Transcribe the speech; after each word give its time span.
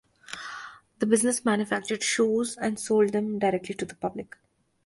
The 0.97 1.05
business 1.05 1.45
manufactured 1.45 2.01
shoes 2.01 2.57
and 2.57 2.79
sold 2.79 3.11
them 3.11 3.37
directly 3.37 3.75
to 3.75 3.85
the 3.85 3.93
public. 3.93 4.35